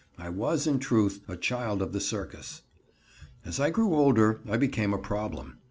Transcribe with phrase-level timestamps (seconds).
[0.17, 2.63] I was, in truth, a child of the circus.
[3.45, 5.59] As I grew older I became a problem.